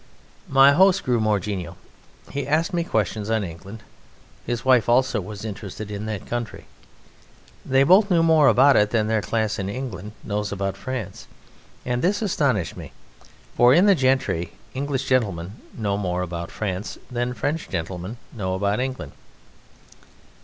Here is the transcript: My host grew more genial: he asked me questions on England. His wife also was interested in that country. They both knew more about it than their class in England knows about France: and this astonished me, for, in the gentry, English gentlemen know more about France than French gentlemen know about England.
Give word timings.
My 0.49 0.71
host 0.71 1.03
grew 1.03 1.19
more 1.19 1.39
genial: 1.39 1.77
he 2.31 2.47
asked 2.47 2.73
me 2.73 2.83
questions 2.83 3.29
on 3.29 3.43
England. 3.43 3.83
His 4.47 4.65
wife 4.65 4.89
also 4.89 5.21
was 5.21 5.45
interested 5.45 5.91
in 5.91 6.07
that 6.07 6.25
country. 6.25 6.65
They 7.63 7.83
both 7.83 8.09
knew 8.09 8.23
more 8.23 8.47
about 8.47 8.75
it 8.75 8.89
than 8.89 9.05
their 9.05 9.21
class 9.21 9.59
in 9.59 9.69
England 9.69 10.13
knows 10.23 10.51
about 10.51 10.75
France: 10.75 11.27
and 11.85 12.01
this 12.01 12.23
astonished 12.23 12.75
me, 12.75 12.93
for, 13.55 13.75
in 13.75 13.85
the 13.85 13.93
gentry, 13.93 14.53
English 14.73 15.07
gentlemen 15.07 15.57
know 15.77 15.99
more 15.99 16.23
about 16.23 16.49
France 16.49 16.97
than 17.11 17.35
French 17.35 17.69
gentlemen 17.69 18.17
know 18.33 18.55
about 18.55 18.79
England. 18.79 19.11